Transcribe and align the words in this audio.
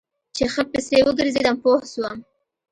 چې 0.35 0.43
ښه 0.53 0.63
پسې 0.71 0.97
وګرځېدم 1.07 1.55
پوه 1.63 1.77
سوم. 1.91 2.17